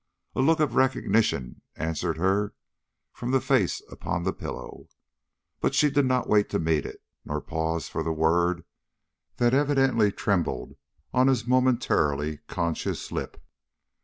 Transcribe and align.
A 0.35 0.41
look 0.41 0.59
of 0.59 0.73
recognition 0.73 1.61
answered 1.75 2.17
her 2.17 2.55
from 3.13 3.29
the 3.29 3.39
face 3.39 3.83
upon 3.91 4.23
the 4.23 4.33
pillow, 4.33 4.87
but 5.59 5.75
she 5.75 5.91
did 5.91 6.07
not 6.07 6.27
wait 6.27 6.49
to 6.49 6.57
meet 6.59 6.87
it, 6.87 7.03
nor 7.23 7.39
pause 7.39 7.87
for 7.87 8.01
the 8.01 8.11
word 8.11 8.65
that 9.37 9.53
evidently 9.53 10.11
trembled 10.11 10.75
on 11.13 11.27
his 11.27 11.45
momentarily 11.45 12.37
conscious 12.47 13.11
lip. 13.11 13.39